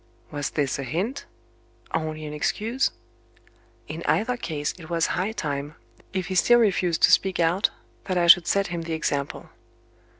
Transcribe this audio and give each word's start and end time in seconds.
Was 0.31 0.49
this 0.49 0.79
a 0.79 0.83
hint? 0.83 1.27
or 1.93 2.01
only 2.01 2.25
an 2.25 2.33
excuse? 2.33 2.89
In 3.87 4.01
either 4.07 4.35
case 4.35 4.73
it 4.79 4.89
was 4.89 5.05
high 5.13 5.31
time, 5.31 5.75
if 6.11 6.25
he 6.25 6.33
still 6.33 6.57
refused 6.57 7.03
to 7.03 7.11
speak 7.11 7.39
out, 7.39 7.69
that 8.05 8.17
I 8.17 8.25
should 8.25 8.47
set 8.47 8.65
him 8.73 8.81
the 8.81 8.93
example. 8.93 9.51